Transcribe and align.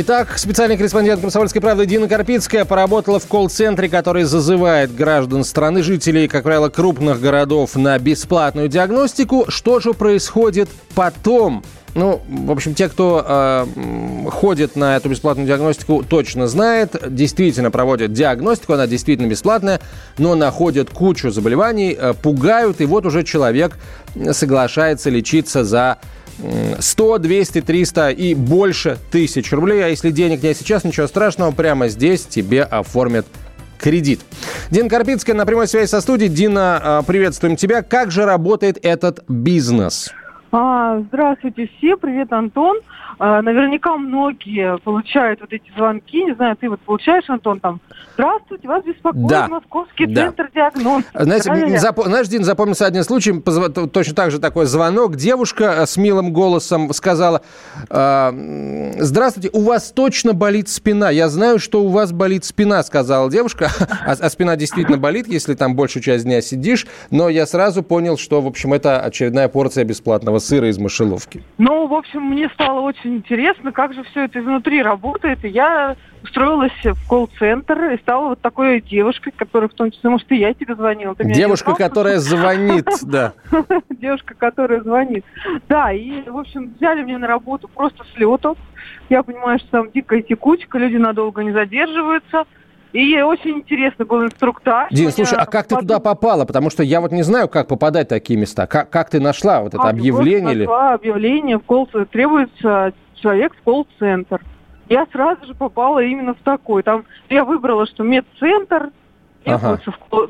Итак, 0.00 0.38
специальный 0.38 0.76
корреспондент 0.76 1.20
«Комсомольской 1.20 1.60
правды» 1.60 1.84
Дина 1.84 2.06
Карпицкая 2.06 2.64
поработала 2.64 3.18
в 3.18 3.26
колл-центре, 3.26 3.88
который 3.88 4.22
зазывает 4.22 4.94
граждан 4.94 5.42
страны, 5.42 5.82
жителей, 5.82 6.28
как 6.28 6.44
правило, 6.44 6.68
крупных 6.68 7.20
городов 7.20 7.74
на 7.74 7.98
бесплатную 7.98 8.68
диагностику. 8.68 9.46
Что 9.48 9.80
же 9.80 9.94
происходит 9.94 10.68
потом? 10.94 11.64
Ну, 11.96 12.22
в 12.28 12.52
общем, 12.52 12.74
те, 12.74 12.88
кто 12.88 13.24
э, 13.26 13.66
ходит 14.30 14.76
на 14.76 14.96
эту 14.96 15.08
бесплатную 15.08 15.48
диагностику, 15.48 16.04
точно 16.08 16.46
знает. 16.46 16.94
Действительно 17.08 17.72
проводят 17.72 18.12
диагностику, 18.12 18.74
она 18.74 18.86
действительно 18.86 19.26
бесплатная, 19.26 19.80
но 20.16 20.36
находят 20.36 20.90
кучу 20.90 21.32
заболеваний, 21.32 21.96
э, 21.98 22.14
пугают, 22.14 22.80
и 22.80 22.86
вот 22.86 23.04
уже 23.04 23.24
человек 23.24 23.76
соглашается 24.30 25.10
лечиться 25.10 25.64
за 25.64 25.98
100, 26.78 27.18
200, 27.18 27.60
300 27.62 28.10
и 28.10 28.34
больше 28.34 28.98
тысяч 29.10 29.52
рублей. 29.52 29.84
А 29.84 29.88
если 29.88 30.10
денег 30.10 30.42
нет 30.42 30.56
сейчас, 30.56 30.84
ничего 30.84 31.06
страшного, 31.06 31.50
прямо 31.52 31.88
здесь 31.88 32.22
тебе 32.22 32.62
оформят 32.62 33.26
кредит. 33.78 34.20
Дина 34.70 34.88
Карпицкая 34.88 35.34
на 35.34 35.46
прямой 35.46 35.68
связи 35.68 35.88
со 35.88 36.00
студией. 36.00 36.30
Дина, 36.30 36.80
а, 36.82 37.02
приветствуем 37.02 37.56
тебя. 37.56 37.82
Как 37.82 38.10
же 38.10 38.24
работает 38.24 38.78
этот 38.82 39.24
бизнес? 39.28 40.10
А, 40.50 41.00
здравствуйте 41.08 41.68
все, 41.76 41.96
привет, 41.96 42.32
Антон. 42.32 42.78
А, 43.18 43.42
наверняка 43.42 43.96
многие 43.96 44.78
получают 44.78 45.40
вот 45.40 45.52
эти 45.52 45.64
звонки, 45.76 46.24
не 46.24 46.34
знаю, 46.34 46.56
ты 46.56 46.70
вот 46.70 46.80
получаешь, 46.80 47.28
Антон, 47.28 47.58
там, 47.60 47.80
здравствуйте, 48.14 48.66
вас 48.68 48.82
беспокоит 48.84 49.26
Да. 49.26 49.48
Московский 49.48 50.06
Да. 50.06 50.26
центр 50.26 50.48
диагностики. 50.54 51.10
Знаете, 51.14 51.50
запо- 51.76 52.04
знаешь, 52.04 52.28
Дин, 52.28 52.44
запомнился 52.44 52.86
один 52.86 53.02
случай, 53.04 53.32
позва- 53.32 53.88
точно 53.88 54.14
так 54.14 54.30
же 54.30 54.38
такой 54.38 54.66
звонок. 54.66 55.16
Девушка 55.16 55.64
э, 55.80 55.86
с 55.86 55.96
милым 55.96 56.32
голосом 56.32 56.92
сказала, 56.94 57.42
м, 57.90 58.92
здравствуйте, 58.98 59.50
у 59.52 59.62
вас 59.62 59.90
точно 59.92 60.32
болит 60.32 60.68
спина. 60.68 61.10
Я 61.10 61.28
знаю, 61.28 61.58
что 61.58 61.82
у 61.82 61.88
вас 61.88 62.12
болит 62.12 62.44
спина, 62.44 62.82
сказала 62.82 63.30
девушка. 63.30 63.68
А, 64.06 64.12
а 64.18 64.30
спина 64.30 64.56
действительно 64.56 64.96
болит, 64.96 65.26
если 65.28 65.54
там 65.54 65.74
большую 65.74 66.02
часть 66.02 66.24
дня 66.24 66.40
сидишь. 66.40 66.86
Но 67.10 67.28
я 67.28 67.46
сразу 67.46 67.82
понял, 67.82 68.16
что, 68.16 68.40
в 68.40 68.46
общем, 68.46 68.72
это 68.72 69.00
очередная 69.00 69.48
порция 69.48 69.84
бесплатного 69.84 70.37
сыра 70.38 70.68
из 70.68 70.78
мышеловки. 70.78 71.42
Ну, 71.58 71.86
в 71.86 71.94
общем, 71.94 72.22
мне 72.22 72.48
стало 72.50 72.80
очень 72.80 73.16
интересно, 73.16 73.72
как 73.72 73.94
же 73.94 74.02
все 74.04 74.24
это 74.24 74.40
изнутри 74.40 74.82
работает. 74.82 75.44
И 75.44 75.48
я 75.48 75.96
устроилась 76.22 76.72
в 76.84 77.08
колл-центр 77.08 77.92
и 77.92 77.98
стала 77.98 78.30
вот 78.30 78.40
такой 78.40 78.80
девушкой, 78.80 79.32
которая 79.36 79.68
в 79.68 79.74
том 79.74 79.90
числе, 79.90 80.10
может, 80.10 80.30
и 80.32 80.36
я 80.36 80.54
тебе 80.54 80.74
звонила. 80.74 81.14
Девушка, 81.18 81.74
которая 81.74 82.18
звонит, 82.18 82.86
да. 83.02 83.34
девушка, 83.90 84.34
которая 84.34 84.82
звонит. 84.82 85.24
Да, 85.68 85.92
и, 85.92 86.28
в 86.28 86.36
общем, 86.36 86.74
взяли 86.76 87.02
меня 87.02 87.18
на 87.18 87.26
работу 87.26 87.68
просто 87.68 88.04
с 88.14 88.18
лету. 88.18 88.56
Я 89.08 89.22
понимаю, 89.22 89.58
что 89.58 89.68
там 89.70 89.90
дикая 89.90 90.22
текучка, 90.22 90.78
люди 90.78 90.96
надолго 90.96 91.42
не 91.42 91.52
задерживаются. 91.52 92.44
И 92.92 93.20
очень 93.20 93.58
интересный 93.58 94.06
был 94.06 94.24
инструктаж. 94.24 94.88
Дин, 94.90 95.10
слушай, 95.10 95.36
а 95.38 95.44
как 95.46 95.66
ты 95.66 95.76
туда 95.76 95.98
попала? 96.00 96.44
Потому 96.46 96.70
что 96.70 96.82
я 96.82 97.00
вот 97.00 97.12
не 97.12 97.22
знаю, 97.22 97.48
как 97.48 97.68
попадать 97.68 98.06
в 98.06 98.10
такие 98.10 98.38
места. 98.38 98.66
Как, 98.66 98.88
как 98.88 99.10
ты 99.10 99.20
нашла 99.20 99.60
вот 99.62 99.74
это 99.74 99.82
А, 99.82 99.90
объявление? 99.90 100.40
просто 100.40 100.52
или- 100.52 100.64
нашла 100.66 100.94
объявление 100.94 101.58
в 101.58 101.62
колл 101.62 101.86
требуется 102.10 102.92
человек 103.20 103.54
в 103.54 103.62
колл-центр. 103.62 104.40
Я 104.88 105.06
сразу 105.12 105.44
же 105.46 105.54
попала 105.54 106.02
именно 106.02 106.32
в 106.34 106.38
такой. 106.38 106.82
Там 106.82 107.04
я 107.28 107.44
выбрала, 107.44 107.86
что 107.86 108.04
медцентр, 108.04 108.90
Ага. 109.44 109.78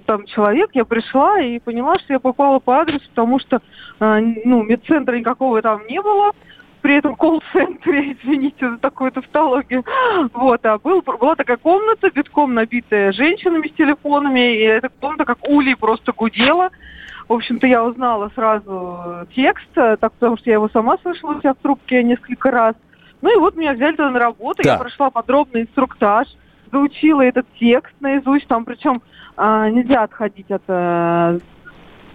там 0.05 0.27
человек, 0.27 0.71
я 0.75 0.85
пришла 0.85 1.41
и 1.41 1.61
поняла, 1.61 1.99
что 2.01 2.13
я 2.13 2.19
попала 2.21 2.59
по 2.59 2.81
адресу, 2.81 3.05
потому 3.11 3.39
что 3.39 3.61
э, 4.01 4.21
ну, 4.45 4.63
медцентра 4.65 5.17
никакого 5.17 5.63
там 5.63 5.87
не 5.89 6.01
было. 6.03 6.33
При 6.83 6.97
этом 6.97 7.17
колл-центре, 7.17 8.13
извините 8.23 8.71
за 8.71 8.79
такую 8.79 9.13
тавтологию. 9.13 9.85
Вот, 10.33 10.65
а 10.65 10.79
был, 10.79 11.03
была 11.03 11.35
такая 11.35 11.57
комната, 11.57 12.11
битком 12.11 12.55
набитая 12.55 13.13
женщинами 13.13 13.69
с 13.69 13.73
телефонами, 13.73 14.55
и 14.57 14.61
эта 14.61 14.89
комната 14.89 15.25
как 15.25 15.49
улей 15.49 15.77
просто 15.77 16.13
гудела. 16.13 16.71
В 17.29 17.33
общем-то, 17.35 17.67
я 17.67 17.85
узнала 17.85 18.31
сразу 18.35 18.99
э, 19.05 19.27
текст, 19.35 19.69
э, 19.77 19.97
так, 20.01 20.13
потому 20.15 20.39
что 20.39 20.49
я 20.49 20.55
его 20.55 20.69
сама 20.71 20.97
слышала 21.03 21.33
у 21.33 21.41
себя 21.41 21.53
в 21.53 21.59
трубке 21.59 22.03
несколько 22.03 22.51
раз. 22.51 22.75
Ну 23.21 23.35
и 23.35 23.39
вот 23.39 23.55
меня 23.57 23.75
взяли 23.75 23.93
туда 23.93 24.11
на 24.11 24.19
работу, 24.19 24.63
Да. 24.63 24.73
я 24.73 24.79
прошла 24.79 25.11
подробный 25.11 25.63
инструктаж, 25.63 26.29
заучила 26.73 27.23
этот 27.23 27.47
текст 27.59 27.95
наизусть, 28.01 28.47
там 28.47 28.65
причем 28.65 29.03
а, 29.37 29.69
нельзя 29.69 30.05
отходить 30.05 30.51
от 30.51 30.63
э, 30.69 31.39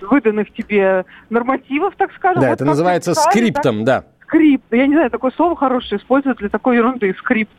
выданных 0.02 0.54
тебе 0.54 1.06
нормативов, 1.30 1.94
так 1.98 2.12
скажем. 2.14 2.42
Да, 2.42 2.50
Вот 2.50 2.56
это 2.56 2.66
называется 2.66 3.12
написали, 3.12 3.26
так 3.26 3.34
скриптом, 3.34 3.86
да. 3.86 4.06
Скрипт. 4.34 4.66
Я 4.72 4.88
не 4.88 4.96
знаю, 4.96 5.12
такое 5.12 5.32
слово 5.32 5.56
хорошее 5.56 6.02
используют 6.02 6.40
для 6.40 6.50
такой 6.50 6.78
ерунды, 6.78 7.14
скрипт. 7.20 7.52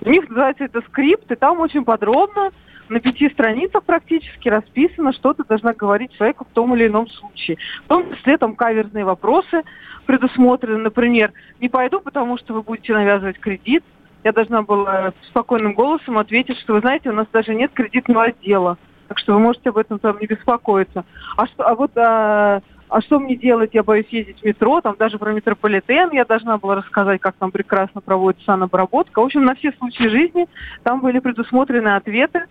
У 0.00 0.10
них 0.10 0.28
называется 0.28 0.64
это 0.64 0.80
скрипт, 0.82 1.30
и 1.30 1.34
там 1.34 1.60
очень 1.60 1.84
подробно, 1.84 2.50
на 2.88 3.00
пяти 3.00 3.28
страницах 3.30 3.84
практически 3.84 4.48
расписано, 4.48 5.12
что 5.12 5.32
ты 5.32 5.44
должна 5.44 5.72
говорить 5.72 6.12
человеку 6.12 6.44
в 6.44 6.54
том 6.54 6.74
или 6.74 6.88
ином 6.88 7.08
случае. 7.08 7.56
В 7.84 7.88
том 7.88 8.14
числе 8.14 8.36
там 8.36 8.56
каверзные 8.56 9.04
вопросы 9.04 9.62
предусмотрены. 10.06 10.78
Например, 10.78 11.32
не 11.60 11.68
пойду, 11.68 12.00
потому 12.00 12.36
что 12.38 12.54
вы 12.54 12.62
будете 12.62 12.92
навязывать 12.92 13.38
кредит. 13.38 13.84
Я 14.24 14.32
должна 14.32 14.62
была 14.62 15.12
спокойным 15.28 15.72
голосом 15.72 16.18
ответить, 16.18 16.58
что 16.58 16.74
вы 16.74 16.80
знаете, 16.80 17.10
у 17.10 17.14
нас 17.14 17.26
даже 17.32 17.54
нет 17.54 17.70
кредитного 17.72 18.24
отдела. 18.24 18.76
Так 19.08 19.18
что 19.18 19.34
вы 19.34 19.40
можете 19.40 19.70
об 19.70 19.78
этом 19.78 19.98
там 19.98 20.18
не 20.20 20.26
беспокоиться. 20.26 21.04
А, 21.36 21.46
что, 21.46 21.66
а 21.66 21.74
вот 21.74 21.96
а, 21.96 22.60
а 22.90 23.00
что 23.00 23.20
мне 23.20 23.36
делать? 23.36 23.70
Я 23.72 23.82
боюсь 23.82 24.08
ездить 24.10 24.40
в 24.40 24.44
метро, 24.44 24.80
там 24.80 24.96
даже 24.98 25.18
про 25.18 25.32
метрополитен 25.32 26.10
я 26.12 26.24
должна 26.24 26.58
была 26.58 26.74
рассказать, 26.76 27.20
как 27.20 27.36
там 27.36 27.52
прекрасно 27.52 28.00
проводится 28.00 28.46
санобработка. 28.46 29.20
В 29.20 29.24
общем, 29.24 29.44
на 29.44 29.54
все 29.54 29.72
случаи 29.72 30.08
жизни 30.08 30.48
там 30.82 31.00
были 31.00 31.20
предусмотрены 31.20 31.88
ответы. 31.88 32.46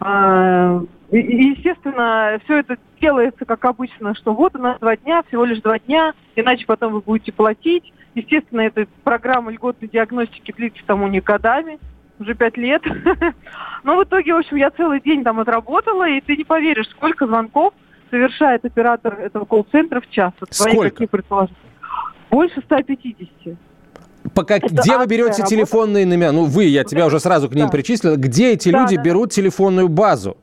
А, 0.00 0.80
И, 1.10 1.18
естественно, 1.18 2.38
все 2.44 2.58
это 2.58 2.76
делается, 3.00 3.44
как 3.44 3.64
обычно, 3.64 4.14
что 4.14 4.32
вот 4.32 4.54
у 4.54 4.58
нас 4.58 4.78
два 4.78 4.96
дня, 4.96 5.22
всего 5.28 5.44
лишь 5.44 5.60
два 5.60 5.78
дня, 5.78 6.14
иначе 6.36 6.66
потом 6.66 6.92
вы 6.92 7.00
будете 7.00 7.32
платить. 7.32 7.92
Естественно, 8.14 8.60
эта 8.60 8.86
программа 9.02 9.50
льготной 9.50 9.88
диагностики 9.88 10.52
длится 10.52 10.82
тому 10.86 11.08
не 11.08 11.20
годами, 11.20 11.78
уже 12.20 12.34
пять 12.34 12.56
лет. 12.56 12.82
Но 13.82 13.96
в 13.96 14.04
итоге, 14.04 14.34
в 14.34 14.38
общем, 14.38 14.56
я 14.56 14.70
целый 14.70 15.00
день 15.00 15.24
там 15.24 15.40
отработала, 15.40 16.08
и 16.08 16.20
ты 16.20 16.36
не 16.36 16.44
поверишь, 16.44 16.88
сколько 16.90 17.26
звонков 17.26 17.74
совершает 18.18 18.64
оператор 18.64 19.18
этого 19.20 19.44
колл-центра 19.44 20.00
в 20.00 20.08
час. 20.08 20.32
Вот 20.40 20.50
твои 20.50 20.72
Сколько? 20.72 20.90
какие 20.90 21.08
предположения? 21.08 21.56
Больше 22.30 22.60
150. 22.62 23.56
По 24.34 24.44
как- 24.44 24.62
Это 24.64 24.74
Где 24.74 24.96
вы 24.96 25.06
берете 25.06 25.30
работа. 25.42 25.46
телефонные 25.46 26.06
номера? 26.06 26.30
Ну, 26.32 26.44
вы, 26.44 26.64
я 26.64 26.84
тебя 26.84 27.06
уже 27.06 27.18
сразу 27.18 27.48
к 27.48 27.54
ним 27.54 27.66
Да. 27.66 27.72
причислила. 27.72 28.14
Где 28.16 28.52
эти 28.52 28.70
Да, 28.70 28.80
люди 28.82 28.96
да. 28.96 29.02
берут 29.02 29.32
телефонную 29.32 29.88
базу? 29.88 30.36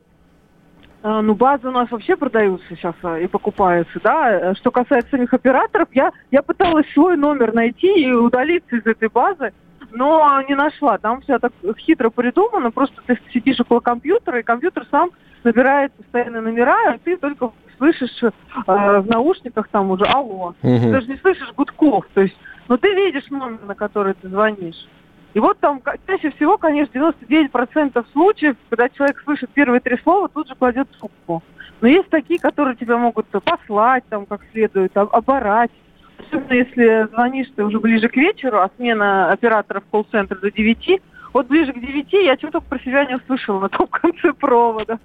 А, 1.02 1.22
Ну, 1.22 1.34
базы 1.34 1.68
у 1.68 1.70
нас 1.72 1.90
вообще 1.90 2.14
продаются 2.16 2.66
сейчас 2.76 2.94
а, 3.02 3.18
и 3.18 3.26
покупаются, 3.26 3.98
да. 4.04 4.54
Что 4.54 4.70
касается 4.70 5.10
самих 5.12 5.32
операторов, 5.32 5.88
я, 5.92 6.12
я 6.30 6.42
пыталась 6.42 6.86
свой 6.92 7.16
номер 7.16 7.54
найти 7.54 7.88
и 8.04 8.12
удалиться 8.12 8.76
из 8.76 8.86
этой 8.86 9.08
базы, 9.08 9.52
но 9.90 10.42
не 10.48 10.54
нашла. 10.54 10.98
Там 10.98 11.22
все 11.22 11.38
так 11.38 11.52
хитро 11.78 12.10
придумано, 12.10 12.70
просто 12.70 12.96
ты 13.06 13.18
сидишь 13.32 13.58
около 13.60 13.80
компьютера, 13.80 14.38
и 14.40 14.42
компьютер 14.42 14.86
сам 14.90 15.10
набирает 15.42 15.92
постоянные 15.94 16.40
номера, 16.40 16.94
и 16.94 16.98
ты 16.98 17.16
только 17.16 17.50
слышишь 17.82 18.22
э, 18.22 18.30
в 18.66 19.06
наушниках 19.08 19.66
там 19.68 19.90
уже 19.90 20.04
«Алло». 20.04 20.54
Ты 20.62 20.68
Мгм. 20.68 20.92
даже 20.92 21.08
не 21.08 21.16
слышишь 21.16 21.52
гудков, 21.56 22.06
то 22.14 22.20
есть, 22.20 22.36
ну, 22.68 22.76
ты 22.78 22.94
видишь 22.94 23.28
номер, 23.30 23.58
на 23.66 23.74
который 23.74 24.14
ты 24.14 24.28
звонишь. 24.28 24.86
И 25.34 25.40
вот 25.40 25.58
там 25.60 25.80
чаще 26.06 26.30
всего, 26.32 26.58
конечно, 26.58 26.92
99% 26.92 28.04
случаев, 28.12 28.56
когда 28.70 28.88
человек 28.90 29.20
слышит 29.24 29.50
первые 29.50 29.80
три 29.80 29.98
слова, 30.02 30.28
тут 30.28 30.46
же 30.48 30.54
кладет 30.54 30.88
трубку. 30.90 31.42
Но 31.80 31.88
есть 31.88 32.08
такие, 32.10 32.38
которые 32.38 32.76
тебя 32.76 32.96
могут 32.98 33.26
послать 33.26 34.04
там 34.08 34.26
как 34.26 34.40
следует, 34.52 34.96
об- 34.96 35.12
оборать. 35.14 35.70
Особенно 36.18 36.52
если 36.52 37.08
звонишь 37.12 37.48
ты 37.56 37.64
уже 37.64 37.80
ближе 37.80 38.08
к 38.08 38.16
вечеру, 38.16 38.58
а 38.58 38.70
смена 38.76 39.32
операторов 39.32 39.82
колл-центра 39.90 40.36
до 40.36 40.52
9, 40.52 41.00
вот 41.32 41.46
ближе 41.46 41.72
к 41.72 41.80
9 41.80 42.12
я 42.12 42.36
чего-то 42.36 42.60
про 42.60 42.78
себя 42.80 43.04
не 43.04 43.16
услышала 43.16 43.60
на 43.60 43.68
том 43.68 43.86
конце 43.90 44.32
провода. 44.32 44.98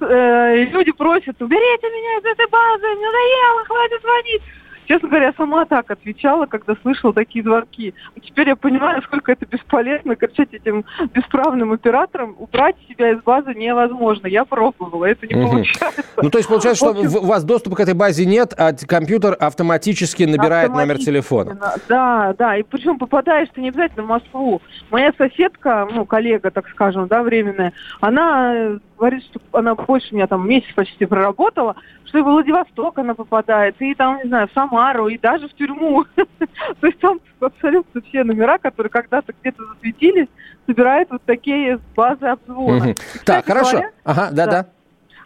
Э, 0.00 0.64
люди 0.64 0.92
просят, 0.92 1.40
уберите 1.40 1.86
меня 1.88 2.18
из 2.18 2.24
этой 2.24 2.48
базы, 2.48 2.86
мне 2.86 3.06
надоело, 3.06 3.64
хватит 3.64 4.00
звонить. 4.00 4.42
Честно 4.90 5.08
говоря, 5.08 5.26
я 5.26 5.32
сама 5.34 5.66
так 5.66 5.88
отвечала, 5.88 6.46
когда 6.46 6.74
слышала 6.82 7.12
такие 7.12 7.44
звонки. 7.44 7.94
Теперь 8.24 8.48
я 8.48 8.56
понимаю, 8.56 8.96
насколько 8.96 9.30
это 9.30 9.46
бесполезно 9.46 10.16
кричать 10.16 10.52
этим 10.52 10.84
бесправным 11.14 11.70
операторам. 11.70 12.34
Убрать 12.36 12.74
себя 12.88 13.12
из 13.12 13.22
базы 13.22 13.54
невозможно. 13.54 14.26
Я 14.26 14.44
пробовала, 14.44 15.04
это 15.04 15.28
не 15.28 15.36
угу. 15.36 15.48
получается. 15.48 16.02
Ну, 16.20 16.28
то 16.28 16.38
есть 16.38 16.48
получается, 16.48 16.84
что 16.84 16.90
общем, 17.04 17.18
у 17.22 17.26
вас 17.26 17.44
доступа 17.44 17.76
к 17.76 17.80
этой 17.80 17.94
базе 17.94 18.26
нет, 18.26 18.52
а 18.58 18.72
компьютер 18.72 19.36
автоматически 19.38 20.24
набирает 20.24 20.72
номер 20.72 20.98
телефона. 20.98 21.56
Да, 21.88 22.34
да, 22.36 22.56
и 22.56 22.64
причем 22.64 22.98
попадаешь 22.98 23.48
ты 23.54 23.60
не 23.60 23.68
обязательно 23.68 24.02
в 24.02 24.08
Москву. 24.08 24.60
Моя 24.90 25.12
соседка, 25.16 25.86
ну, 25.88 26.04
коллега, 26.04 26.50
так 26.50 26.66
скажем, 26.68 27.06
да, 27.06 27.22
временная, 27.22 27.72
она 28.00 28.80
говорит, 29.00 29.24
что 29.24 29.40
она 29.52 29.74
больше 29.74 30.14
меня 30.14 30.26
там 30.26 30.46
месяц 30.46 30.72
почти 30.74 31.06
проработала, 31.06 31.74
что 32.04 32.18
и 32.18 32.20
в 32.20 32.24
Владивосток 32.24 32.98
она 32.98 33.14
попадает, 33.14 33.76
и 33.80 33.94
там, 33.94 34.18
не 34.18 34.28
знаю, 34.28 34.46
в 34.48 34.52
Самару, 34.52 35.08
и 35.08 35.16
даже 35.16 35.48
в 35.48 35.54
тюрьму. 35.54 36.04
То 36.16 36.86
есть 36.86 36.98
там 36.98 37.18
абсолютно 37.40 38.02
все 38.02 38.24
номера, 38.24 38.58
которые 38.58 38.90
когда-то 38.90 39.32
где-то 39.40 39.64
засветились, 39.64 40.28
собирают 40.66 41.10
вот 41.10 41.22
такие 41.24 41.80
базы 41.96 42.26
обзвона. 42.26 42.94
Так, 43.24 43.46
хорошо. 43.46 43.82
Ага, 44.04 44.28
да-да. 44.32 44.66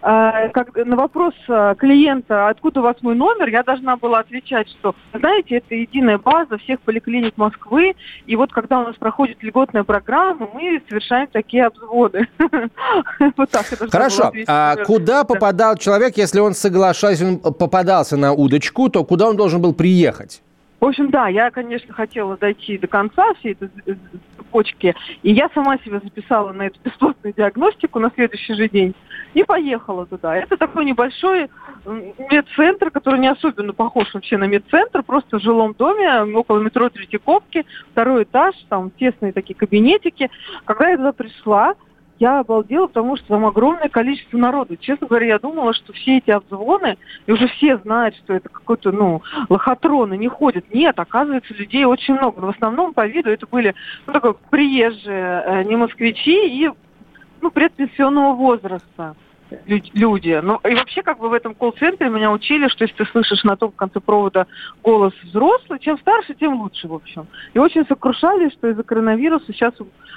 А, 0.07 0.51
как, 0.51 0.77
на 0.77 0.97
вопрос 0.97 1.33
а, 1.49 1.75
клиента, 1.77 2.49
откуда 2.51 2.81
у 2.81 2.83
вас 2.83 2.97
мой 3.01 3.15
номер, 3.15 3.49
я 3.49 3.63
должна 3.63 3.97
была 3.97 4.19
отвечать, 4.19 4.69
что, 4.69 4.95
знаете, 5.15 5.57
это 5.57 5.75
единая 5.75 6.19
база 6.19 6.59
всех 6.59 6.83
поликлиник 6.83 7.39
Москвы, 7.39 7.95
и 8.27 8.37
вот 8.37 8.53
когда 8.53 8.81
у 8.81 8.83
нас 8.85 8.97
проходит 8.97 9.43
льготная 9.43 9.83
программа, 9.83 10.47
мы 10.53 10.83
совершаем 10.91 11.27
такие 11.29 11.65
обзвоны. 11.65 12.29
Хорошо. 13.91 14.31
А 14.47 14.77
куда 14.85 15.25
попадал 15.25 15.79
человек, 15.79 16.19
если 16.19 16.39
он 16.39 16.53
соглашался, 16.53 17.25
он 17.25 17.39
попадался 17.39 18.19
на 18.19 18.35
удочку, 18.35 18.91
то 18.91 19.05
куда 19.05 19.31
он 19.31 19.39
должен 19.39 19.63
был 19.63 19.73
приехать? 19.73 20.43
В 20.81 20.87
общем, 20.87 21.11
да, 21.11 21.29
я, 21.29 21.51
конечно, 21.51 21.95
хотела 21.95 22.37
дойти 22.37 22.79
до 22.79 22.87
конца 22.87 23.33
всей 23.35 23.53
этой 23.53 23.71
цепочки, 24.37 24.95
и 25.23 25.33
я 25.33 25.49
сама 25.55 25.79
себя 25.79 26.01
записала 26.01 26.53
на 26.53 26.67
эту 26.67 26.79
бесплатную 26.85 27.33
диагностику 27.35 27.99
на 27.99 28.11
следующий 28.15 28.55
же 28.55 28.69
день 28.69 28.95
и 29.33 29.43
поехала 29.43 30.07
туда. 30.07 30.37
Это 30.37 30.57
такой 30.57 30.85
небольшой 30.85 31.49
медцентр, 31.85 32.91
который 32.91 33.19
не 33.19 33.29
особенно 33.29 33.73
похож 33.73 34.13
вообще 34.15 34.37
на 34.37 34.45
медцентр, 34.45 35.03
просто 35.03 35.39
в 35.39 35.43
жилом 35.43 35.75
доме, 35.77 36.37
около 36.37 36.61
метро 36.61 36.89
Третьяковки, 36.89 37.67
второй 37.93 38.25
этаж, 38.25 38.55
там 38.69 38.91
тесные 38.91 39.33
такие 39.33 39.55
кабинетики. 39.55 40.31
Когда 40.65 40.91
я 40.91 40.97
туда 40.97 41.13
пришла, 41.13 41.75
я 42.25 42.41
обалдела, 42.41 42.87
потому 42.87 43.17
что 43.17 43.27
там 43.29 43.45
огромное 43.45 43.91
количество 43.91 44.39
народу. 44.39 44.77
Честно 44.77 45.07
говоря, 45.07 45.27
я 45.27 45.39
думала, 45.39 45.75
что 45.75 45.93
все 45.93 46.17
эти 46.17 46.31
обзвоны, 46.31 46.97
и 47.27 47.33
уже 47.33 47.49
все 47.49 47.77
знают, 47.77 48.17
что 48.17 48.33
это 48.33 48.49
какой-то, 48.49 48.93
ну, 48.93 49.23
лохотрон, 49.51 50.15
и 50.15 50.19
не 50.19 50.29
ходят. 50.29 50.65
Нет, 50.73 50.99
оказывается, 50.99 51.53
людей 51.53 51.85
очень 51.85 52.15
много. 52.15 52.41
Но 52.41 52.47
в 52.47 52.57
основном 52.57 52.95
по 52.95 53.07
виду 53.07 53.29
это 53.29 53.47
были, 53.47 53.75
ну, 54.07 54.13
такой 54.15 54.35
приезжие, 54.51 55.43
э, 55.45 55.63
не 55.65 55.77
москвичи 55.77 56.65
и, 56.65 56.71
ну, 57.43 57.51
предпенсионного 57.51 58.35
возраста 58.35 59.15
люди. 59.67 60.41
Ну, 60.43 60.61
и 60.69 60.75
вообще, 60.75 61.03
как 61.03 61.19
бы 61.19 61.29
в 61.29 61.33
этом 61.33 61.55
колл-центре 61.55 62.09
меня 62.09 62.31
учили, 62.31 62.69
что 62.69 62.85
если 62.85 62.97
ты 62.97 63.11
слышишь 63.11 63.45
на 63.45 63.57
том 63.57 63.73
конце 63.73 64.01
провода 64.01 64.47
голос 64.83 65.13
взрослый, 65.23 65.79
чем 65.79 65.99
старше, 65.99 66.35
тем 66.35 66.61
лучше, 66.61 66.89
в 66.89 66.95
общем. 66.95 67.27
И 67.53 67.59
очень 67.59 67.87
сокрушали, 67.87 68.51
что 68.51 68.69
из-за 68.69 68.83
коронавируса 68.83 69.53
сейчас 69.53 69.75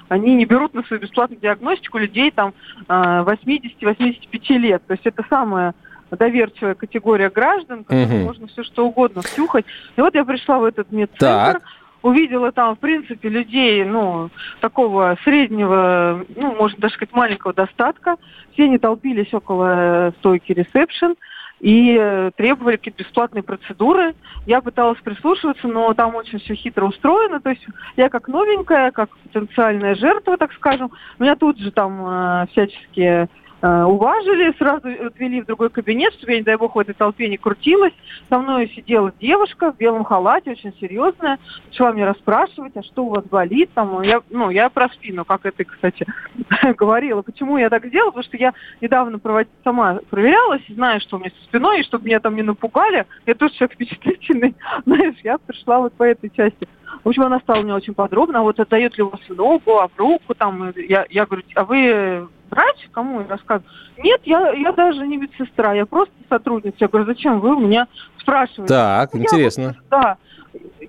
они 0.10 0.36
не 0.36 0.46
берут 0.46 0.74
на 0.74 0.84
свою 0.84 1.02
бесплатную 1.02 1.40
диагностику 1.42 1.98
людей 1.98 2.32
там 2.32 2.54
80-85 2.88 4.58
лет. 4.58 4.82
То 4.88 4.94
есть 4.94 5.06
это 5.06 5.24
самая 5.30 5.74
доверчивая 6.12 6.76
категория 6.76 7.30
граждан, 7.30 7.84
которым 7.84 8.20
угу. 8.20 8.26
можно 8.26 8.48
все 8.48 8.64
что 8.64 8.88
угодно 8.88 9.22
втюхать. 9.22 9.66
И 9.98 10.02
вот 10.02 10.16
я 10.16 10.24
пришла 10.24 10.60
в 10.60 10.64
этот 10.64 10.92
медцентр, 10.92 11.60
так 11.60 11.64
увидела 12.08 12.52
там, 12.52 12.76
в 12.76 12.80
принципе, 12.80 13.30
людей, 13.30 13.84
ну, 13.84 14.30
такого 14.62 15.18
среднего, 15.24 16.26
ну, 16.36 16.56
можно 16.56 16.80
даже 16.80 16.96
сказать, 16.96 17.14
маленького 17.14 17.54
достатка. 17.54 18.18
Все 18.54 18.66
они 18.66 18.78
толпились 18.78 19.34
около 19.34 20.14
стойки 20.20 20.52
ресепшн 20.52 21.16
и 21.60 21.98
э, 22.00 22.32
требовали 22.36 22.78
какие-то 22.78 23.04
бесплатные 23.04 23.44
процедуры. 23.44 24.14
Я 24.46 24.62
пыталась 24.62 25.00
прислушиваться, 25.00 25.68
но 25.68 25.94
там 25.94 26.16
очень 26.16 26.40
все 26.40 26.54
хитро 26.54 26.86
устроено. 26.86 27.40
То 27.40 27.50
есть 27.50 27.66
я 27.96 28.10
как 28.10 28.28
новенькая, 28.28 28.92
как 28.92 29.10
потенциальная 29.18 29.96
жертва, 29.96 30.38
так 30.38 30.54
скажем, 30.54 30.92
меня 31.20 31.36
тут 31.36 31.58
же 31.60 31.72
там 31.72 32.04
э, 32.06 32.48
всячески 32.52 33.18
Э, 33.18 33.28
уважили, 33.62 34.54
сразу 34.58 34.88
отвели 35.08 35.42
в 35.42 35.46
другой 35.46 35.70
кабинет, 35.70 36.14
чтобы 36.14 36.34
я, 36.34 36.38
не 36.38 36.44
дай 36.44 36.58
бог, 36.58 36.76
в 36.76 36.80
этой 36.80 36.94
толпе 36.94 37.28
не 37.28 37.38
крутилась. 37.38 37.94
Со 38.30 38.38
мной 38.38 38.72
сидела 38.76 39.12
девушка 39.20 39.72
в 39.72 39.78
белом 39.78 40.04
халате, 40.04 40.52
очень 40.52 40.74
серьезная, 40.80 41.40
начала 41.66 41.92
мне 41.92 42.06
расспрашивать, 42.06 42.78
а 42.78 42.84
что 42.84 43.06
у 43.06 43.10
вас 43.10 43.26
болит, 43.26 43.72
там, 43.74 44.02
я, 44.02 44.22
ну, 44.30 44.50
я 44.52 44.70
про 44.70 44.90
спину, 44.90 45.26
как 45.26 45.46
это, 45.46 45.64
кстати, 45.64 46.06
говорила. 46.78 47.24
Почему 47.24 47.58
я 47.58 47.70
так 47.70 47.86
сделала? 47.86 48.12
Потому 48.12 48.24
что 48.26 48.38
я 48.38 48.54
недавно 48.82 49.18
провод... 49.18 49.48
сама 49.64 50.00
проверялась, 50.10 50.62
знаю, 50.70 51.00
что 51.02 51.18
у 51.18 51.20
меня 51.20 51.32
со 51.40 51.44
спиной, 51.46 51.80
и 51.80 51.84
чтобы 51.84 52.06
меня 52.06 52.20
там 52.20 52.36
не 52.36 52.44
напугали, 52.44 53.06
я 53.26 53.34
тоже 53.34 53.54
человек 53.56 53.74
впечатлительный, 53.74 54.56
знаешь, 54.86 55.16
я 55.24 55.38
пришла 55.40 55.80
вот 55.80 55.94
по 55.94 56.04
этой 56.04 56.30
части. 56.30 56.68
В 57.04 57.10
общем, 57.10 57.24
она 57.24 57.40
стала 57.40 57.62
мне 57.62 57.74
очень 57.74 57.94
подробно, 57.94 58.40
а 58.40 58.44
вот 58.44 58.60
отдает 58.60 58.98
ли 58.98 59.04
у 59.04 59.10
вас 59.10 59.20
в 59.28 59.36
ногу, 59.36 59.78
а 59.80 59.88
в 59.88 59.98
руку, 59.98 60.34
там, 60.36 60.74
я, 60.76 61.06
я 61.10 61.26
говорю, 61.26 61.44
а 61.56 61.64
вы 61.64 62.28
врач? 62.50 62.90
Кому 62.92 63.22
я 63.22 63.28
рассказываю? 63.28 63.72
Нет, 63.98 64.22
я, 64.26 64.52
я 64.52 64.72
даже 64.72 65.06
не 65.06 65.18
медсестра, 65.18 65.74
я 65.74 65.86
просто 65.86 66.14
сотрудница. 66.30 66.78
Я 66.80 66.88
говорю, 66.88 67.06
зачем 67.06 67.40
вы 67.40 67.56
у 67.56 67.60
меня 67.60 67.88
спрашиваете? 68.20 68.74
Так, 68.74 69.14
ну, 69.14 69.22
интересно. 69.22 69.62
Я, 69.62 69.76
да. 69.90 70.18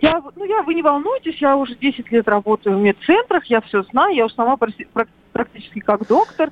Я, 0.00 0.22
ну, 0.36 0.44
я, 0.44 0.62
вы 0.62 0.74
не 0.74 0.82
волнуйтесь, 0.82 1.40
я 1.40 1.56
уже 1.56 1.74
10 1.74 2.10
лет 2.12 2.28
работаю 2.28 2.78
в 2.78 2.80
медцентрах, 2.80 3.44
я 3.46 3.60
все 3.62 3.82
знаю, 3.84 4.14
я 4.14 4.26
уже 4.26 4.34
сама 4.34 4.56
практически 4.56 5.80
как 5.80 6.06
доктор. 6.06 6.50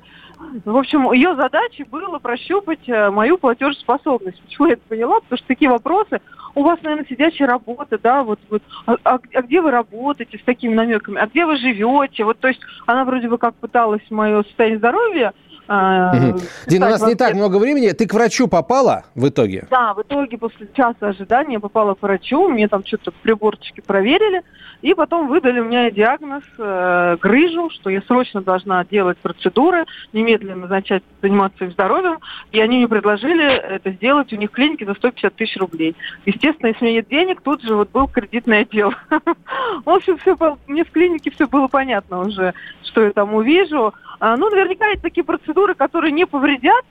В 0.65 0.77
общем, 0.77 1.11
ее 1.11 1.35
задачей 1.35 1.83
было 1.83 2.19
прощупать 2.19 2.87
э, 2.87 3.09
мою 3.09 3.37
платежеспособность. 3.37 4.41
Почему 4.43 4.67
я 4.67 4.73
это 4.73 4.83
поняла? 4.87 5.19
Потому 5.19 5.37
что 5.37 5.47
такие 5.47 5.69
вопросы, 5.69 6.21
у 6.53 6.63
вас, 6.63 6.79
наверное, 6.83 7.07
сидячая 7.07 7.47
работа, 7.47 7.97
да, 7.97 8.23
вот, 8.23 8.39
вот 8.49 8.61
а, 8.85 8.97
а, 9.03 9.19
а 9.33 9.41
где 9.41 9.61
вы 9.61 9.71
работаете 9.71 10.37
с 10.37 10.43
такими 10.43 10.73
намеками, 10.73 11.19
а 11.19 11.27
где 11.27 11.45
вы 11.45 11.57
живете? 11.57 12.23
Вот, 12.23 12.39
то 12.39 12.47
есть 12.47 12.59
она 12.85 13.03
вроде 13.05 13.29
бы 13.29 13.37
как 13.37 13.55
пыталась 13.55 14.01
мое 14.09 14.43
состояние 14.43 14.77
здоровья 14.79 15.33
а, 15.67 16.35
Дина, 16.65 16.87
у 16.87 16.89
нас 16.89 17.05
не 17.05 17.15
так 17.15 17.33
много 17.33 17.57
времени. 17.57 17.89
Ты 17.91 18.07
к 18.07 18.13
врачу 18.13 18.47
попала 18.47 19.05
в 19.15 19.27
итоге? 19.27 19.67
Да, 19.69 19.93
в 19.93 20.01
итоге 20.01 20.37
после 20.37 20.67
часа 20.75 21.09
ожидания 21.09 21.59
попала 21.59 21.93
к 21.93 22.01
врачу. 22.01 22.47
Мне 22.47 22.67
там 22.67 22.85
что-то 22.85 23.11
приборчики 23.11 23.81
проверили. 23.81 24.43
И 24.81 24.93
потом 24.93 25.27
выдали 25.27 25.59
мне 25.59 25.89
диагноз 25.91 26.43
э, 26.57 27.17
грыжу, 27.19 27.71
что 27.71 27.89
я 27.89 28.01
срочно 28.03 28.41
должна 28.41 28.85
делать 28.85 29.17
процедуры, 29.17 29.85
немедленно 30.13 30.67
начать 30.67 31.03
заниматься 31.21 31.65
их 31.65 31.71
здоровьем. 31.71 32.19
И 32.51 32.59
они 32.59 32.77
мне 32.77 32.87
предложили 32.87 33.43
это 33.43 33.91
сделать 33.91 34.31
у 34.33 34.35
них 34.35 34.51
в 34.51 34.53
клинике 34.53 34.85
за 34.85 34.93
150 34.93 35.35
тысяч 35.35 35.57
рублей. 35.57 35.95
Естественно, 36.25 36.67
если 36.67 36.85
у 36.85 36.87
меня 36.87 36.97
нет 36.97 37.07
денег, 37.09 37.41
тут 37.41 37.63
же 37.63 37.75
вот 37.75 37.89
был 37.91 38.07
кредитный 38.07 38.59
отдел. 38.59 38.93
В 39.85 39.89
общем, 39.89 40.17
все, 40.17 40.35
мне 40.67 40.83
в 40.83 40.91
клинике 40.91 41.31
все 41.31 41.47
было 41.47 41.67
понятно 41.67 42.19
уже, 42.19 42.53
что 42.83 43.01
я 43.03 43.11
там 43.11 43.33
увижу. 43.33 43.93
А, 44.19 44.35
ну, 44.37 44.49
наверняка 44.49 44.87
это 44.87 45.03
такие 45.03 45.23
процедуры, 45.23 45.75
которые 45.75 46.11
не 46.11 46.25
повредят 46.25 46.85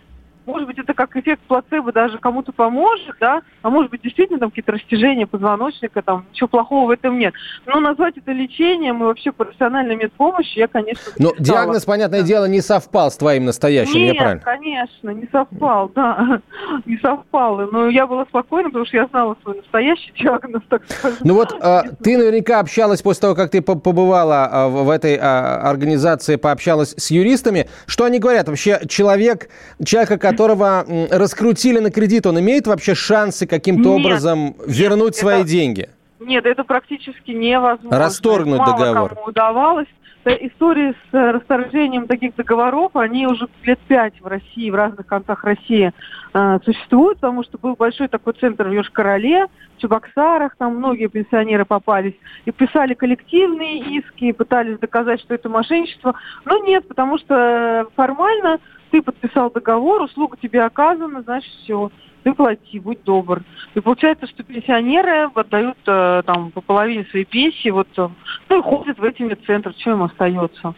может 0.46 0.66
быть, 0.68 0.78
это 0.78 0.94
как 0.94 1.16
эффект 1.16 1.42
плацебо 1.48 1.92
даже 1.92 2.18
кому-то 2.18 2.52
поможет, 2.52 3.16
да, 3.20 3.42
а 3.62 3.70
может 3.70 3.90
быть, 3.90 4.02
действительно 4.02 4.38
там 4.38 4.50
какие-то 4.50 4.72
растяжения 4.72 5.26
позвоночника, 5.26 6.02
там, 6.02 6.26
ничего 6.32 6.48
плохого 6.48 6.86
в 6.86 6.90
этом 6.90 7.18
нет. 7.18 7.34
Но 7.66 7.80
назвать 7.80 8.16
это 8.16 8.32
лечением 8.32 9.02
и 9.02 9.06
вообще 9.06 9.32
профессиональной 9.32 9.96
медпомощью 9.96 10.60
я, 10.60 10.68
конечно, 10.68 11.12
Но 11.18 11.32
не 11.36 11.44
диагноз, 11.44 11.84
понятное 11.84 12.20
да. 12.20 12.26
дело, 12.26 12.44
не 12.46 12.60
совпал 12.60 13.10
с 13.10 13.16
твоим 13.16 13.44
настоящим, 13.44 13.98
нет, 13.98 14.14
я 14.14 14.20
правильно? 14.20 14.42
конечно, 14.42 15.10
не 15.10 15.28
совпал, 15.30 15.90
да, 15.94 16.40
не 16.86 16.96
совпал. 16.98 17.58
Но 17.70 17.88
я 17.88 18.06
была 18.06 18.24
спокойна, 18.26 18.68
потому 18.68 18.86
что 18.86 18.96
я 18.96 19.06
знала 19.06 19.36
свой 19.42 19.56
настоящий 19.56 20.12
диагноз, 20.18 20.62
так 20.68 20.82
скажем. 20.88 21.18
Ну 21.24 21.34
вот 21.34 21.54
а, 21.60 21.84
ты 22.02 22.16
наверняка 22.16 22.60
общалась 22.60 23.02
после 23.02 23.22
того, 23.22 23.34
как 23.34 23.50
ты 23.50 23.62
побывала 23.62 24.48
а, 24.50 24.68
в 24.68 24.90
этой 24.90 25.18
а, 25.20 25.68
организации, 25.68 26.36
пообщалась 26.36 26.94
с 26.96 27.10
юристами. 27.10 27.68
Что 27.86 28.04
они 28.04 28.18
говорят? 28.18 28.48
Вообще 28.48 28.80
человек, 28.88 29.48
человека, 29.84 30.18
которого 30.36 30.84
раскрутили 31.10 31.78
на 31.78 31.90
кредит, 31.90 32.26
он 32.26 32.38
имеет 32.40 32.66
вообще 32.66 32.94
шансы 32.94 33.46
каким-то 33.46 33.90
образом 33.90 34.54
вернуть 34.66 35.14
нет, 35.14 35.16
свои 35.16 35.40
это... 35.40 35.48
деньги? 35.48 35.88
Нет, 36.20 36.44
это 36.46 36.64
практически 36.64 37.30
невозможно. 37.30 37.98
Расторгнуть 37.98 38.58
Мало 38.58 38.78
договор. 38.78 39.14
кому 39.14 39.26
удавалось. 39.26 39.88
Истории 40.26 40.90
с 40.90 41.14
э, 41.14 41.30
расторжением 41.30 42.08
таких 42.08 42.34
договоров, 42.34 42.96
они 42.96 43.28
уже 43.28 43.46
лет 43.62 43.78
пять 43.86 44.20
в 44.20 44.26
России, 44.26 44.70
в 44.70 44.74
разных 44.74 45.06
концах 45.06 45.44
России 45.44 45.92
э, 46.34 46.58
существуют, 46.64 47.20
потому 47.20 47.44
что 47.44 47.58
был 47.58 47.76
большой 47.76 48.08
такой 48.08 48.32
центр 48.32 48.66
в 48.66 48.72
Йошкар-Оле, 48.72 49.46
в 49.76 49.80
Чебоксарах, 49.80 50.56
там 50.56 50.78
многие 50.78 51.06
пенсионеры 51.06 51.64
попались, 51.64 52.14
и 52.44 52.50
писали 52.50 52.94
коллективные 52.94 53.78
иски, 53.78 54.24
и 54.24 54.32
пытались 54.32 54.80
доказать, 54.80 55.20
что 55.20 55.32
это 55.32 55.48
мошенничество. 55.48 56.16
Но 56.44 56.58
нет, 56.58 56.88
потому 56.88 57.18
что 57.18 57.86
формально 57.94 58.58
ты 58.96 59.02
подписал 59.02 59.50
договор, 59.50 60.02
услуга 60.02 60.38
тебе 60.40 60.62
оказана, 60.62 61.20
значит, 61.20 61.52
все, 61.62 61.90
ты 62.22 62.32
плати, 62.32 62.80
будь 62.80 63.04
добр. 63.04 63.42
И 63.74 63.80
получается, 63.80 64.26
что 64.26 64.42
пенсионеры 64.42 65.28
отдают 65.34 65.76
э, 65.86 66.22
там 66.24 66.50
по 66.50 66.62
половине 66.62 67.04
своей 67.04 67.26
пенсии, 67.26 67.68
вот, 67.68 67.88
э, 67.98 68.08
ну 68.48 68.58
и 68.58 68.62
ходят 68.62 68.98
в 68.98 69.04
эти 69.04 69.20
медцентры, 69.22 69.74
что 69.78 69.90
им 69.90 70.02
остается? 70.02 70.74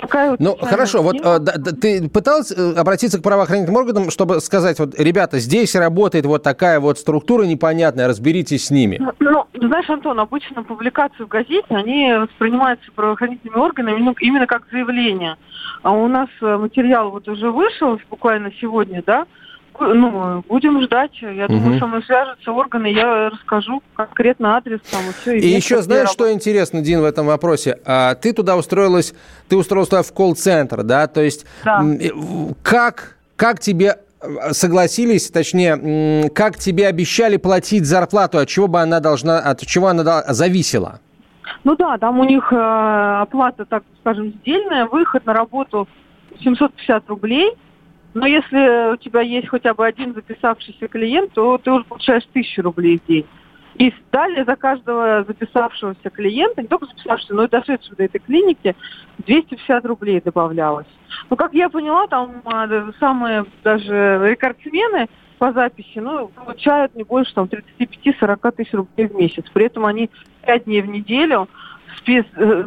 Такая 0.00 0.30
вот 0.30 0.40
ну, 0.40 0.56
хорошо, 0.56 1.02
вот 1.02 1.16
а, 1.24 1.38
да, 1.38 1.52
ты 1.52 2.08
пыталась 2.08 2.52
э, 2.52 2.74
обратиться 2.76 3.18
к 3.18 3.22
правоохранительным 3.22 3.76
органам, 3.76 4.10
чтобы 4.10 4.40
сказать, 4.40 4.78
вот, 4.78 4.98
ребята, 4.98 5.38
здесь 5.38 5.74
работает 5.74 6.26
вот 6.26 6.42
такая 6.42 6.80
вот 6.80 6.98
структура 6.98 7.44
непонятная, 7.44 8.06
разберитесь 8.06 8.66
с 8.66 8.70
ними. 8.70 8.98
Ну, 9.00 9.12
ну 9.20 9.46
знаешь, 9.54 9.88
Антон, 9.88 10.20
обычно 10.20 10.62
публикации 10.62 11.24
в 11.24 11.28
газете, 11.28 11.66
они 11.70 12.12
воспринимаются 12.12 12.90
правоохранительными 12.94 13.58
органами 13.58 14.14
именно 14.20 14.46
как 14.46 14.64
заявление. 14.70 15.36
А 15.82 15.92
у 15.92 16.08
нас 16.08 16.28
э, 16.42 16.56
материал 16.56 17.10
вот 17.10 17.28
уже 17.28 17.50
вышел 17.50 17.98
буквально 18.10 18.52
сегодня, 18.60 19.02
да, 19.06 19.26
ну, 19.80 20.44
будем 20.48 20.82
ждать. 20.82 21.12
Я 21.20 21.46
угу. 21.46 21.54
думаю, 21.54 21.78
со 21.78 21.86
мной 21.86 22.02
свяжутся 22.04 22.52
органы, 22.52 22.88
я 22.88 23.30
расскажу 23.30 23.82
конкретно 23.94 24.56
адрес 24.56 24.80
там 24.90 25.02
и 25.08 25.12
все. 25.12 25.36
И, 25.36 25.40
и 25.40 25.48
еще 25.48 25.82
знаешь, 25.82 26.10
что 26.10 26.32
интересно, 26.32 26.80
Дин, 26.80 27.00
в 27.00 27.04
этом 27.04 27.26
вопросе? 27.26 27.78
А, 27.84 28.14
ты 28.14 28.32
туда 28.32 28.56
устроилась, 28.56 29.14
ты 29.48 29.56
устроилась 29.56 29.88
туда 29.88 30.02
в 30.02 30.12
колл-центр, 30.12 30.82
да? 30.82 31.06
То 31.06 31.22
есть 31.22 31.46
да. 31.64 31.84
как, 32.62 33.16
как 33.36 33.60
тебе 33.60 33.98
э, 34.20 34.52
согласились, 34.52 35.30
точнее, 35.30 36.30
как 36.30 36.58
тебе 36.58 36.86
обещали 36.86 37.36
платить 37.36 37.86
зарплату, 37.86 38.38
от 38.38 38.48
чего 38.48 38.68
бы 38.68 38.80
она 38.80 39.00
должна, 39.00 39.38
от 39.38 39.60
чего 39.66 39.88
она 39.88 40.24
зависела? 40.28 41.00
Ну 41.64 41.76
да, 41.76 41.98
там 41.98 42.18
у 42.18 42.24
них 42.24 42.52
э, 42.52 42.56
оплата, 42.56 43.64
так 43.64 43.82
скажем, 44.00 44.34
сдельная, 44.40 44.86
выход 44.86 45.26
на 45.26 45.32
работу 45.32 45.88
750 46.40 47.08
рублей– 47.08 47.52
но 48.16 48.26
если 48.26 48.94
у 48.94 48.96
тебя 48.96 49.20
есть 49.20 49.48
хотя 49.48 49.74
бы 49.74 49.86
один 49.86 50.14
записавшийся 50.14 50.88
клиент, 50.88 51.34
то 51.34 51.58
ты 51.58 51.70
уже 51.70 51.84
получаешь 51.84 52.24
тысячу 52.32 52.62
рублей 52.62 52.98
в 52.98 53.06
день. 53.06 53.26
И 53.74 53.92
далее 54.10 54.46
за 54.46 54.56
каждого 54.56 55.22
записавшегося 55.28 56.08
клиента, 56.08 56.62
не 56.62 56.68
только 56.68 56.86
записавшегося, 56.86 57.34
но 57.34 57.44
и 57.44 57.48
дошедшего 57.48 57.94
до 57.96 58.04
этой 58.04 58.18
клиники, 58.20 58.74
250 59.18 59.84
рублей 59.84 60.22
добавлялось. 60.22 60.86
Но, 61.28 61.36
как 61.36 61.52
я 61.52 61.68
поняла, 61.68 62.06
там 62.06 62.40
а, 62.46 62.66
самые 62.98 63.44
даже 63.62 64.18
рекордсмены 64.30 65.08
по 65.36 65.52
записи, 65.52 65.98
ну, 65.98 66.28
получают 66.28 66.94
не 66.94 67.04
больше 67.04 67.34
там 67.34 67.50
35-40 67.78 68.52
тысяч 68.52 68.72
рублей 68.72 69.08
в 69.08 69.14
месяц. 69.14 69.44
При 69.52 69.66
этом 69.66 69.84
они 69.84 70.08
5 70.46 70.64
дней 70.64 70.80
в 70.80 70.86
неделю 70.86 71.50
с 71.98 72.00
15 72.00 72.38
э, 72.38 72.64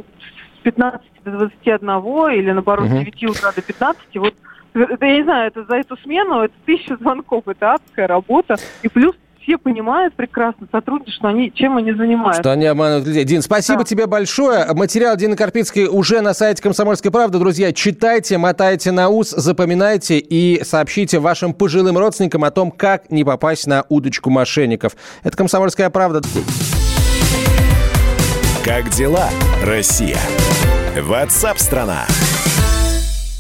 до 1.25 1.31
21 1.31 1.89
или 2.33 2.51
наоборот 2.51 2.87
с 2.87 2.91
9 2.91 3.23
утра 3.23 3.51
до 3.51 3.63
15, 3.63 4.15
вот 4.17 4.35
я 4.73 5.17
не 5.17 5.23
знаю, 5.23 5.47
это 5.47 5.63
за 5.65 5.75
эту 5.75 5.97
смену, 5.97 6.41
это 6.41 6.53
тысяча 6.65 6.95
звонков, 6.97 7.47
это 7.47 7.73
адская 7.73 8.07
работа. 8.07 8.57
И 8.81 8.87
плюс 8.87 9.15
все 9.41 9.57
понимают 9.57 10.13
прекрасно, 10.13 10.67
сотрудники, 10.71 11.09
что 11.09 11.27
они, 11.27 11.51
чем 11.53 11.77
они 11.77 11.91
занимаются. 11.93 12.41
Что 12.41 12.51
они 12.51 12.65
обманывают 12.65 13.07
людей. 13.07 13.23
Дин, 13.23 13.41
спасибо 13.41 13.79
да. 13.79 13.83
тебе 13.85 14.05
большое. 14.05 14.65
Материал 14.73 15.15
Дины 15.15 15.35
Карпицкой 15.35 15.87
уже 15.87 16.21
на 16.21 16.33
сайте 16.33 16.61
«Комсомольской 16.61 17.09
правды». 17.09 17.39
Друзья, 17.39 17.73
читайте, 17.73 18.37
мотайте 18.37 18.91
на 18.91 19.09
ус, 19.09 19.31
запоминайте 19.31 20.19
и 20.19 20.63
сообщите 20.63 21.19
вашим 21.19 21.53
пожилым 21.53 21.97
родственникам 21.97 22.43
о 22.43 22.51
том, 22.51 22.69
как 22.69 23.09
не 23.09 23.23
попасть 23.23 23.65
на 23.65 23.85
удочку 23.89 24.29
мошенников. 24.29 24.93
Это 25.23 25.35
«Комсомольская 25.35 25.89
правда». 25.89 26.21
Как 28.63 28.89
дела, 28.89 29.29
Россия? 29.63 30.17
Ватсап-страна! 31.01 32.05
страна 32.05 32.28